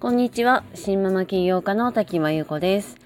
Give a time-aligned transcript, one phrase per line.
[0.00, 0.64] こんにちは。
[0.74, 2.96] シンママ起業家の滝真由子です。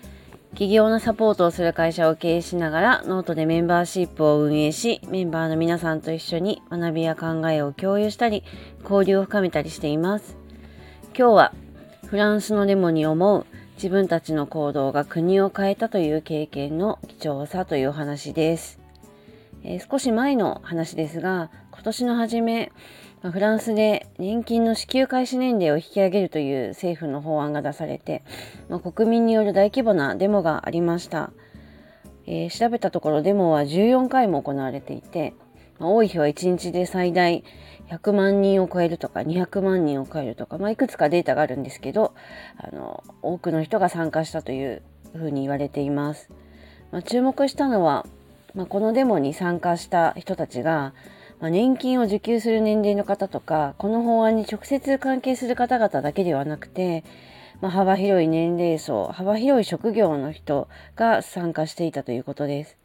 [0.55, 8.45] 起業のサポートをする会社を経営しながらノートでメンバーシップを運営しメンバーの皆さんと一緒に学びや考えを共有したり
[8.83, 10.39] 交流を深めたりしています。
[11.17, 11.53] 今日は
[12.07, 13.45] フランスのデモに思う
[13.77, 18.84] 自分たちの行動が国を変えたという経験の貴重さというお話です、
[19.65, 22.71] えー、少し前の話ですが今年の初め
[23.23, 28.23] フランスで年金の支給開始年齢を引き上げるという政府の法案が出されて、
[28.69, 31.33] まあ、国民による大規模なデモがありました、
[32.27, 35.33] えー、調べたところデモは14回も行われていて、
[35.79, 37.45] まあ、多い日は1日で最大
[37.89, 42.15] 100万人を超えるとか200万人を超えるとか、まあ、いくつかデータがあるんですけど
[42.59, 44.83] あの多くの人が参加したという
[45.15, 46.29] ふうに言われています、
[46.93, 48.05] ま、注目したのは、
[48.55, 50.95] まあ、このデモに参加した人たちが
[51.41, 57.05] まあ、年金を受給する年齢の方とかこの法案に直接関係する方々だけではなくて、
[57.61, 62.79] まあ、幅広い年齢層幅広い職業の人が参加していたということです。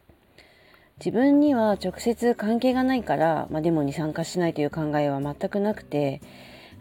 [0.98, 6.20] 自分には直接関係がないから、まあ、デモに参加しないという考えは全くなくて、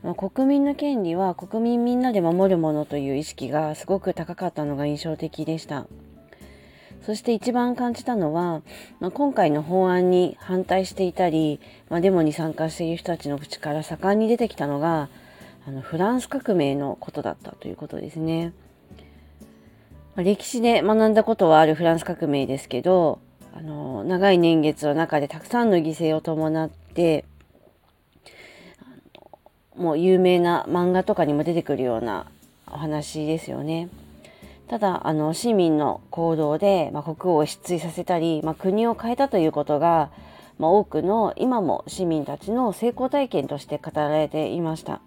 [0.03, 5.87] まあ、国民の権利は国民みんなで守るものという意識がすごく高かったのが印象的でした。
[7.05, 8.61] そして一番感じたのは、
[8.99, 15.09] まあ、今回の法案に反対していたり、まあ、デモに参加している人たちの口から盛んに出てきたのが
[15.67, 18.53] あのフランス革命のことだったということですね。
[20.15, 23.19] まあ、歴史で学んだことはあるフランス革命ですけど
[23.55, 27.25] あの長い年月の中でたくさんの犠牲を伴って
[29.75, 32.25] もう有名な漫画とかにも出てくるような
[32.67, 33.87] お話ですよね。
[34.69, 40.11] ただあの市民の行動で、まあ、国王を失墜させたり、まあ、国を変えたということが、
[40.59, 45.01] まあ、多くの今も市民たちの成功体験として語られていました。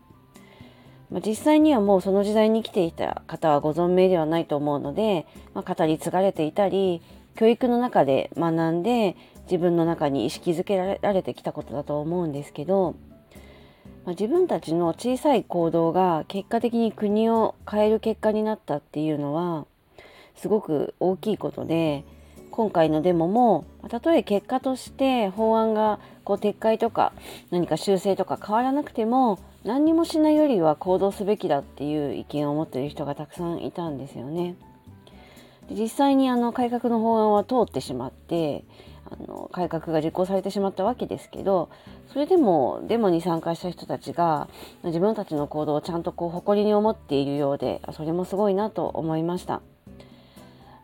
[1.12, 7.00] ま実際にはもうその時代に生きていた方はご存命ではないと思うので、ま語り継がれていたり
[7.36, 12.96] 教育の中で学んで自分の中に意識づけられてきたことだと思うんですけど、
[14.04, 19.66] まあ、自分たちの小さい行動が結果的に国を変える結果になったっていうのは
[20.36, 22.04] すごく大きいことで
[22.50, 27.12] 今回のデモもたとえ結果として法案がこう撤回とか
[27.50, 34.56] 何か修正とか変わらなくても何にもしないよりは行動すべきだっていう意見を持っている人がたくさんいたんですよね。
[35.70, 38.64] 実際にあの改革の法案は通ってしまって
[39.12, 41.68] あの改革が実行されてしまったわけですけど
[42.12, 44.48] それでもデモに参加した人たちが
[44.84, 49.60] 自分たちの行動をちゃんとこう誇りに思っているようでそれもすごいなと思いました。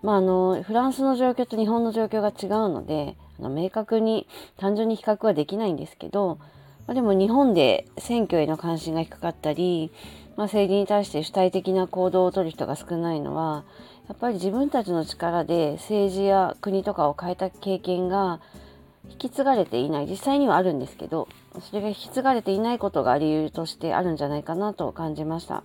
[0.00, 6.38] まあ、あのフランスの状況と日本の状況が違うのであの明確に単純に比較はできないんですけど、
[6.86, 9.90] まあ、でも日本で選挙への関心が低かったり、
[10.36, 13.64] まあ、政治に対して主体的な行動をとる人が少ないのは
[14.08, 18.40] やっぱり自分たちの力で政治や国とかを変えた経験が
[19.10, 21.28] 引き継がれていない実際にはあるんですけど
[21.60, 25.62] それが引き継がれていないことが理由としてあるんじゃないかなと感じました。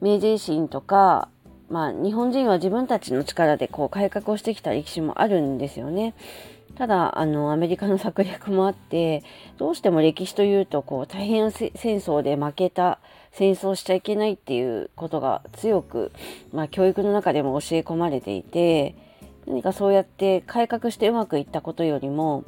[0.00, 1.28] 明治維新とか
[1.70, 6.14] まあ日本人は自分たちの力でこう改革をしてきた歴史もあるんですよね。
[6.76, 9.22] ただあのアメリカの策略もあって
[9.58, 12.98] どうしても歴史というとこう太平洋戦争で負けた
[13.32, 16.12] 戦争しちゃいけないっていうことが強く、
[16.52, 18.94] まあ、教育の中でも教え込まれていて
[19.46, 22.44] 何かそうやって改革してうまくいったことよりも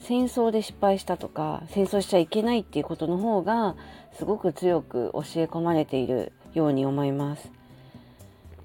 [0.00, 3.76] 戦争で失敗したとか戦争しちゃいけないっていうことの方が
[4.14, 7.50] すごく強く教え込まれているように思います。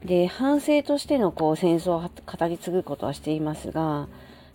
[0.03, 4.07] で反省としてのこう戦争を語り継ぐことはしていますが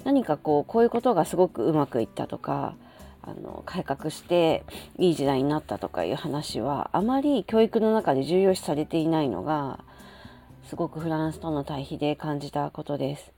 [0.04, 2.74] 何かこうこういうことがすごくうまくいったとか
[3.22, 4.64] あの改革して
[4.98, 9.80] いい時代になったとかいう話はあまり教育の中で重要視されていないのが
[10.68, 13.32] すごくフランスとの対比で感じたことです。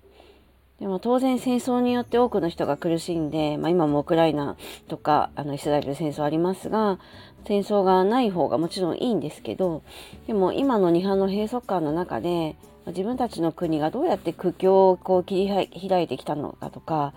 [0.81, 4.57] でも当然戦争によって多くの人が苦しんで、まあ、今もウクライナ
[4.89, 6.99] とかあのイスラエル戦争ありますが
[7.47, 9.83] 戦争がない方がもちろんいいんですけど
[10.27, 12.57] でも今の日本の閉塞感の中で
[12.87, 17.15] 自分たちの国がどうやって苦境をこう切り開いてきたのかとか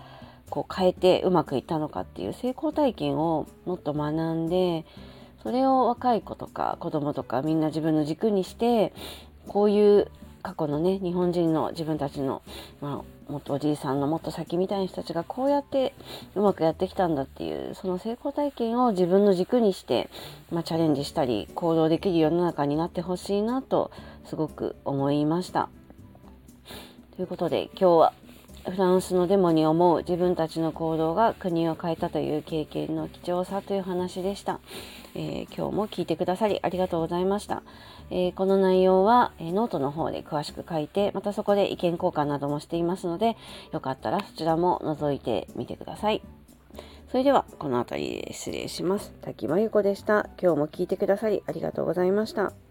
[0.48, 4.86] こう変えてうまくいったのかっていう成功体験をもっと学んで
[5.42, 8.92] それを若い子とか子供とかみんな自分の軸にして
[9.46, 10.10] こういう
[10.42, 12.42] 過去のね日本人の自分たちの、
[12.80, 15.94] まあ、もっとおじいさんのもっと先みたいな人たちがこうやって
[16.34, 20.08] うまくやってきたんだっていうその成功体験を自分の軸にして、
[20.50, 23.90] まあ、チャレンジしたり行動できる世の中になってほしいなと
[24.24, 25.68] すごく思いました。
[27.16, 28.12] ということで今日は
[28.70, 34.60] フランスのデモに思う自分たちの行動が国を変えたという経験の貴重さという話でした。
[35.14, 37.62] えー、今日も聞いてくださりありがとうございました。
[38.10, 43.36] えー、この内容は、えー、ノートの方で詳しく書いて、またそこで意見交換などもしていますので、
[43.72, 46.22] よかったらそちらも覗いてみてください。
[47.10, 49.12] それでは、この辺りで失礼します。
[49.22, 50.28] 滝真由子でした。
[50.40, 52.67] 今日も聞いてくださりありがとうございました。